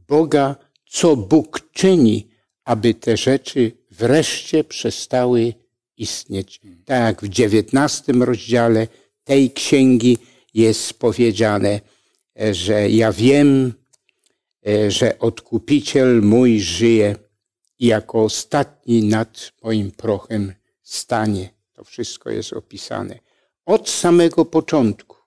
[0.08, 0.56] Boga,
[0.86, 2.28] co Bóg czyni,
[2.64, 5.54] aby te rzeczy wreszcie przestały
[5.98, 6.62] istnieć.
[6.86, 8.88] Tak w dziewiętnastym rozdziale
[9.24, 10.18] tej księgi
[10.54, 11.82] jest powiedziane,
[12.42, 13.74] e, że ja wiem,
[14.68, 17.16] e, że odkupiciel mój żyje
[17.80, 21.50] i jako ostatni nad moim prochem stanie.
[21.74, 23.20] To wszystko jest opisane
[23.66, 25.18] od samego początku.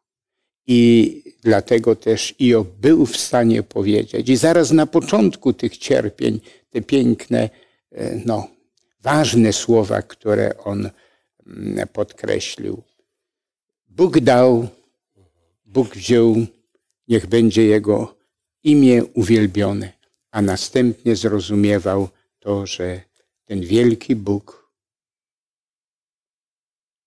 [0.66, 6.82] I dlatego też Iob był w stanie powiedzieć, i zaraz na początku tych cierpień, te
[6.82, 7.50] piękne,
[7.92, 8.48] e, no,
[9.02, 10.90] ważne słowa, które on
[11.46, 12.82] mm, podkreślił.
[13.96, 14.68] Bóg dał,
[15.66, 16.36] Bóg wziął,
[17.08, 18.16] niech będzie Jego
[18.62, 19.92] imię uwielbione,
[20.30, 23.00] a następnie zrozumiewał to, że
[23.44, 24.72] ten wielki Bóg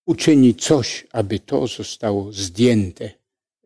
[0.06, 3.12] uczyni coś, aby to zostało zdjęte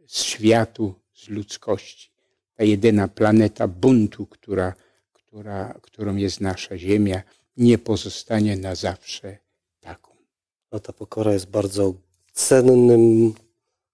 [0.08, 2.12] z światu, z ludzkości.
[2.54, 4.74] Ta jedyna planeta buntu, która,
[5.14, 7.24] która, którą jest nasza Ziemia,
[7.58, 9.38] nie pozostanie na zawsze
[9.80, 10.12] taką.
[10.72, 11.94] No, ta pokora jest bardzo
[12.34, 13.34] cennym,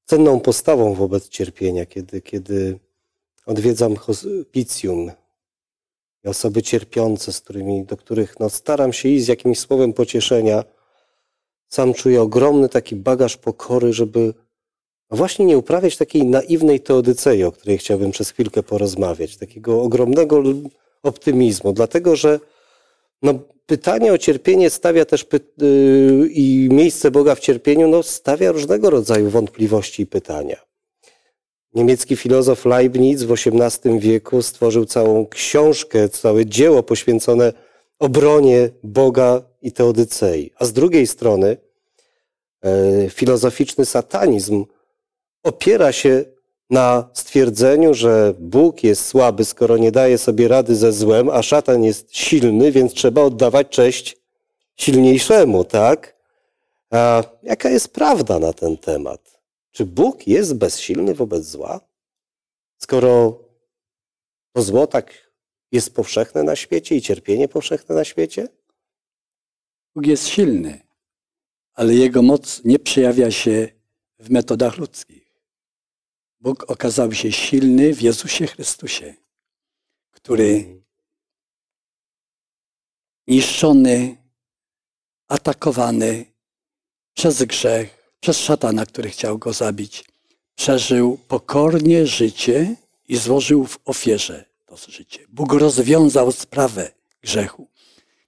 [0.06, 2.80] cenną postawą wobec cierpienia, kiedy, kiedy
[3.46, 5.12] odwiedzam hospicjum.
[6.24, 10.64] I osoby cierpiące, z którymi, do których no, staram się iść z jakimś słowem pocieszenia.
[11.68, 14.34] Sam czuję ogromny taki bagaż pokory, żeby
[15.12, 20.44] no właśnie nie uprawiać takiej naiwnej teodycei, o której chciałbym przez chwilkę porozmawiać, takiego ogromnego
[21.04, 22.40] optymizmu, dlatego że
[23.22, 23.34] no,
[23.70, 25.26] pytanie o cierpienie stawia też
[25.58, 30.58] yy, i miejsce Boga w cierpieniu no, stawia różnego rodzaju wątpliwości i pytania.
[31.74, 37.54] Niemiecki filozof Leibniz w XVIII wieku stworzył całą książkę, całe dzieło poświęcone
[38.00, 40.52] obronie Boga i teodycei.
[40.60, 41.58] A z drugiej strony
[42.64, 44.66] e, filozoficzny satanizm
[45.44, 46.26] opiera się
[46.70, 51.84] na stwierdzeniu, że Bóg jest słaby, skoro nie daje sobie rady ze złem, a szatan
[51.84, 54.18] jest silny, więc trzeba oddawać cześć
[54.76, 56.16] silniejszemu, tak?
[56.92, 59.42] A jaka jest prawda na ten temat?
[59.72, 61.80] Czy Bóg jest bezsilny wobec zła?
[62.78, 63.40] Skoro
[64.54, 65.32] to zło tak
[65.72, 68.48] jest powszechne na świecie i cierpienie powszechne na świecie?
[69.96, 70.82] Bóg jest silny,
[71.74, 73.68] ale jego moc nie przejawia się
[74.20, 75.29] w metodach ludzkich.
[76.40, 79.16] Bóg okazał się silny w Jezusie Chrystusie,
[80.12, 80.82] który
[83.28, 84.18] niszczony,
[85.28, 86.26] atakowany
[87.14, 90.06] przez grzech, przez szatana, który chciał go zabić,
[90.56, 92.76] przeżył pokornie życie
[93.08, 95.26] i złożył w ofierze to życie.
[95.30, 97.68] Bóg rozwiązał sprawę grzechu.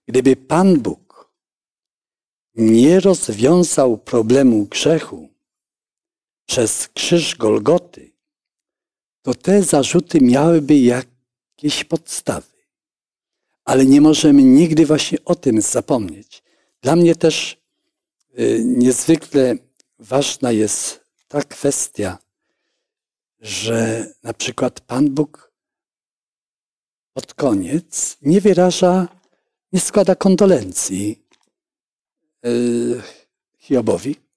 [0.07, 1.31] Gdyby Pan Bóg
[2.55, 5.30] nie rozwiązał problemu grzechu,
[6.51, 8.11] przez krzyż Golgoty,
[9.21, 12.57] to te zarzuty miałyby jakieś podstawy.
[13.65, 16.43] Ale nie możemy nigdy właśnie o tym zapomnieć.
[16.81, 17.57] Dla mnie też
[18.39, 19.55] y, niezwykle
[19.99, 22.17] ważna jest ta kwestia,
[23.39, 25.51] że na przykład Pan Bóg
[27.13, 29.07] pod koniec nie wyraża,
[29.73, 31.25] nie składa kondolencji
[32.45, 33.01] y,
[33.57, 34.30] Hiobowi,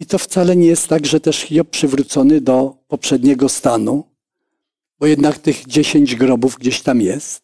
[0.00, 4.04] i to wcale nie jest tak, że też Hiob przywrócony do poprzedniego stanu,
[4.98, 7.42] bo jednak tych dziesięć grobów gdzieś tam jest.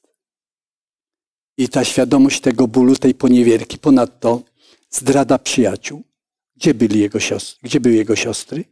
[1.57, 4.43] I ta świadomość tego bólu, tej poniewierki, ponadto
[4.91, 6.03] zdrada przyjaciół.
[6.57, 7.59] Gdzie byli jego siostry?
[7.63, 8.65] Gdzie były jego siostry?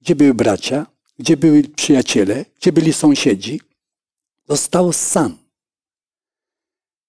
[0.00, 0.86] Gdzie były bracia?
[1.18, 2.44] Gdzie byli przyjaciele?
[2.60, 3.60] Gdzie byli sąsiedzi?
[4.48, 5.38] Został sam.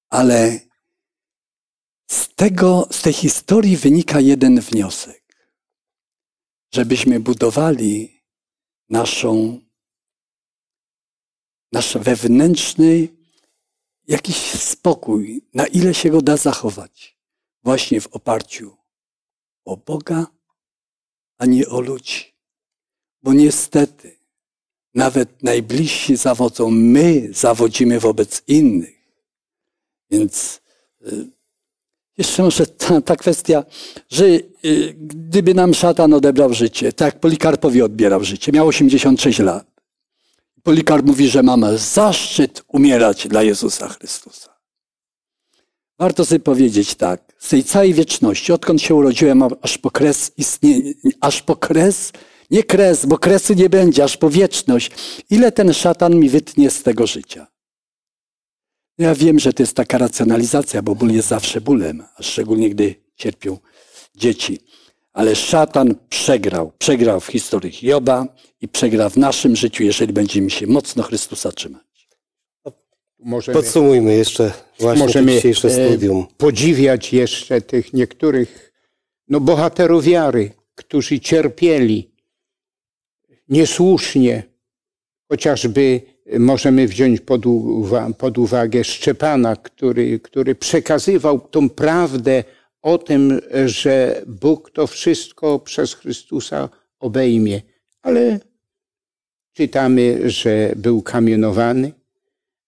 [0.10, 0.60] Ale
[2.08, 5.18] z tego, z tej historii wynika jeden wniosek
[6.71, 8.23] żebyśmy budowali
[8.89, 9.62] naszą,
[11.71, 13.08] nasz wewnętrzny
[14.08, 17.17] jakiś spokój, na ile się go da zachować,
[17.63, 18.77] właśnie w oparciu
[19.65, 20.27] o Boga,
[21.38, 22.36] a nie o ludzi.
[23.21, 24.19] Bo niestety,
[24.93, 28.99] nawet najbliżsi zawodzą, my zawodzimy wobec innych.
[30.10, 30.62] Więc
[31.01, 31.38] y,
[32.19, 33.63] jeszcze może ta, ta kwestia,
[34.10, 39.65] że y, gdyby nam szatan odebrał życie, tak Polikarpowi odbierał życie, miał 86 lat.
[40.63, 44.50] Polikarp mówi, że mamy zaszczyt umierać dla Jezusa Chrystusa.
[46.00, 50.94] Warto sobie powiedzieć tak, z tej całej wieczności, odkąd się urodziłem, aż po kres istnienia,
[51.21, 52.12] aż po kres,
[52.52, 54.91] nie kres, bo kresu nie będzie, aż po wieczność,
[55.29, 57.48] ile ten szatan mi wytnie z tego życia.
[59.00, 62.95] Ja wiem, że to jest taka racjonalizacja, bo ból jest zawsze bólem, a szczególnie gdy
[63.15, 63.58] cierpią
[64.15, 64.60] dzieci.
[65.13, 66.71] Ale szatan przegrał.
[66.77, 68.27] Przegrał w historii Hioba
[68.62, 72.10] i przegra w naszym życiu, jeżeli będziemy się mocno Chrystusa trzymać.
[73.19, 76.27] Możemy, Podsumujmy jeszcze właśnie możemy dzisiejsze e, studium.
[76.37, 78.73] podziwiać jeszcze tych niektórych
[79.27, 82.12] no, bohaterów wiary, którzy cierpieli
[83.50, 84.43] niesłusznie.
[85.31, 86.02] Chociażby
[86.40, 92.44] możemy wziąć pod, uwa- pod uwagę Szczepana, który, który przekazywał tą prawdę
[92.82, 96.69] o tym, że Bóg to wszystko przez Chrystusa
[97.00, 97.62] obejmie.
[98.02, 98.40] Ale
[99.54, 101.94] czytamy, że był kamienowany,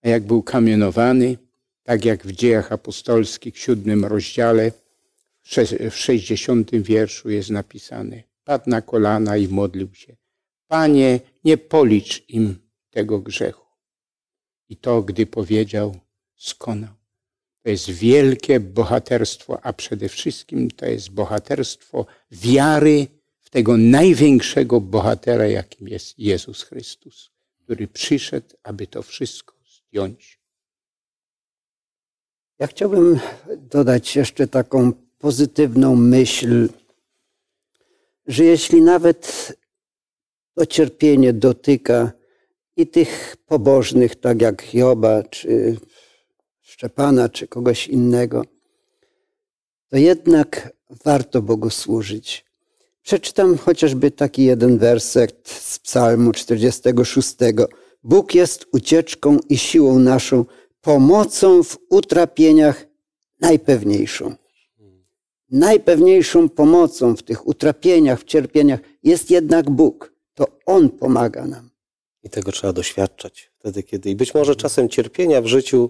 [0.03, 1.37] a jak był kamienowany,
[1.83, 4.71] tak jak w dziejach apostolskich w siódmym rozdziale,
[5.41, 10.15] w sze- w sześćdziesiątym wierszu jest napisane, padł na kolana i modlił się.
[10.67, 12.55] Panie, nie policz im
[12.91, 13.65] tego grzechu.
[14.69, 15.99] I to, gdy powiedział,
[16.35, 16.93] skonał.
[17.63, 23.07] To jest wielkie bohaterstwo, a przede wszystkim to jest bohaterstwo wiary
[23.39, 27.31] w tego największego bohatera, jakim jest Jezus Chrystus,
[27.63, 30.39] który przyszedł, aby to wszystko zdjąć.
[32.59, 33.19] Ja chciałbym
[33.57, 36.69] dodać jeszcze taką pozytywną myśl,
[38.27, 39.53] że jeśli nawet
[40.55, 42.11] to cierpienie dotyka
[42.81, 45.77] i tych pobożnych, tak jak Joba, czy
[46.61, 48.45] Szczepana, czy kogoś innego,
[49.89, 50.73] to jednak
[51.05, 52.45] warto Bogu służyć.
[53.01, 57.35] Przeczytam chociażby taki jeden werset z Psalmu 46.
[58.03, 60.45] Bóg jest ucieczką i siłą naszą,
[60.81, 62.85] pomocą w utrapieniach
[63.39, 64.35] najpewniejszą.
[65.51, 70.13] Najpewniejszą pomocą w tych utrapieniach, w cierpieniach jest jednak Bóg.
[70.33, 71.70] To On pomaga nam.
[72.23, 74.09] I tego trzeba doświadczać wtedy, kiedy.
[74.09, 75.89] I być może czasem cierpienia w życiu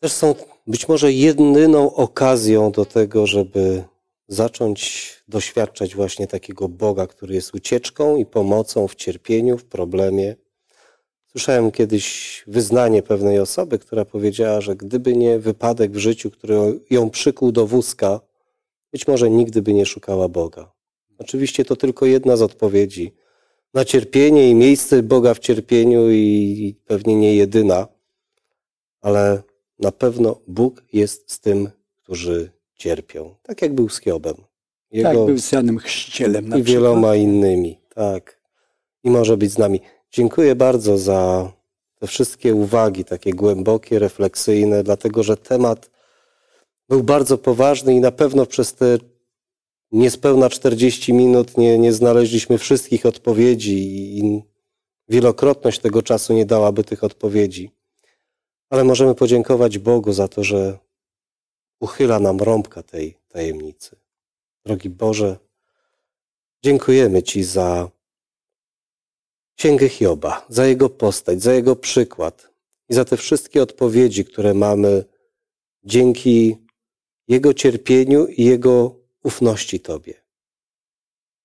[0.00, 0.34] też są
[0.66, 3.84] być może jedyną okazją do tego, żeby
[4.28, 10.36] zacząć doświadczać właśnie takiego Boga, który jest ucieczką i pomocą w cierpieniu, w problemie.
[11.26, 17.10] Słyszałem kiedyś wyznanie pewnej osoby, która powiedziała, że gdyby nie wypadek w życiu, który ją
[17.10, 18.20] przykuł do wózka,
[18.92, 20.72] być może nigdy by nie szukała Boga.
[21.18, 23.14] Oczywiście to tylko jedna z odpowiedzi
[23.74, 27.88] na cierpienie i miejsce Boga w cierpieniu i pewnie nie jedyna,
[29.00, 29.42] ale
[29.78, 33.34] na pewno Bóg jest z tym, którzy cierpią.
[33.42, 34.34] Tak jak był z Hiobem.
[35.02, 36.82] Tak był z Janem Chrzcielem na i przykład.
[36.82, 37.80] wieloma innymi.
[37.94, 38.40] Tak.
[39.04, 39.80] I może być z nami.
[40.10, 41.52] Dziękuję bardzo za
[42.00, 45.90] te wszystkie uwagi, takie głębokie, refleksyjne, dlatego że temat
[46.88, 48.98] był bardzo poważny i na pewno przez te
[49.92, 53.78] niespełna 40 minut nie, nie znaleźliśmy wszystkich odpowiedzi
[54.18, 54.42] i
[55.08, 57.70] wielokrotność tego czasu nie dałaby tych odpowiedzi.
[58.70, 60.78] Ale możemy podziękować Bogu za to, że
[61.80, 63.96] uchyla nam rąbka tej tajemnicy.
[64.64, 65.36] Drogi Boże,
[66.64, 67.90] dziękujemy Ci za
[69.56, 72.50] Księgę Hioba, za jego postać, za jego przykład
[72.88, 75.04] i za te wszystkie odpowiedzi, które mamy
[75.84, 76.56] dzięki
[77.28, 80.14] jego cierpieniu i jego ufności Tobie.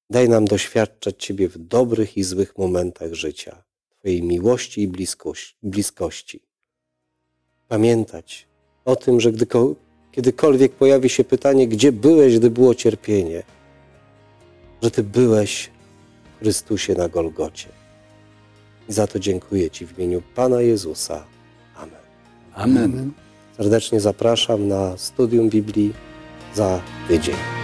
[0.10, 4.88] Daj nam doświadczać Ciebie w dobrych i złych momentach życia, Twojej miłości i
[5.64, 6.40] bliskości.
[7.68, 8.48] Pamiętać
[8.86, 9.48] o tym, że gdy,
[10.12, 13.44] kiedykolwiek pojawi się pytanie, gdzie byłeś, gdy było cierpienie,
[14.82, 15.72] że Ty byłeś
[16.36, 17.70] w Chrystusie na Golgocie.
[18.90, 21.26] I za to dziękuję Ci w imieniu Pana Jezusa.
[21.76, 22.00] Amen.
[22.54, 23.12] Amen.
[23.58, 25.94] Serdecznie zapraszam na studium Biblii
[26.56, 27.63] za tydzień.